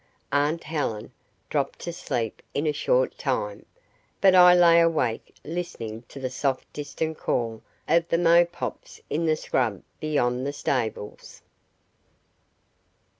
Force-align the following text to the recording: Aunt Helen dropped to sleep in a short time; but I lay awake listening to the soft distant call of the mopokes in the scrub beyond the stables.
Aunt 0.31 0.63
Helen 0.63 1.11
dropped 1.47 1.77
to 1.81 1.93
sleep 1.93 2.41
in 2.55 2.65
a 2.65 2.71
short 2.73 3.19
time; 3.19 3.67
but 4.19 4.33
I 4.33 4.55
lay 4.55 4.79
awake 4.81 5.35
listening 5.45 6.01
to 6.09 6.19
the 6.19 6.27
soft 6.31 6.73
distant 6.73 7.19
call 7.19 7.61
of 7.87 8.07
the 8.09 8.17
mopokes 8.17 8.99
in 9.11 9.25
the 9.27 9.35
scrub 9.35 9.83
beyond 9.99 10.47
the 10.47 10.53
stables. 10.53 11.43